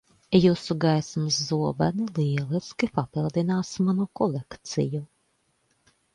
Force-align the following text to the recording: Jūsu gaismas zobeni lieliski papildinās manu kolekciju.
Jūsu 0.35 0.75
gaismas 0.85 1.37
zobeni 1.49 2.07
lieliski 2.15 2.91
papildinās 2.97 3.75
manu 3.91 4.09
kolekciju. 4.23 5.05